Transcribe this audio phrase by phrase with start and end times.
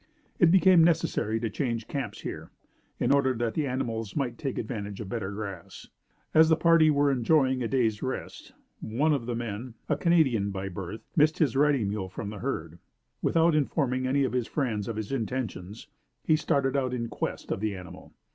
[0.39, 2.49] It became necessary to change camps here,
[2.99, 5.89] in order that the animals might take advantage of better grass.
[6.33, 10.69] As the party were enjoying a day's rest, one of the men, a Canadian by
[10.69, 12.79] birth, missed his riding mule from the herd.
[13.21, 15.85] Without informing any of his friends of his intentions,
[16.23, 18.11] he started out in quest of the animal.